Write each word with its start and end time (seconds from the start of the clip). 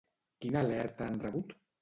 Quina 0.45 0.63
alerta 0.67 1.07
han 1.11 1.21
rebut? 1.27 1.57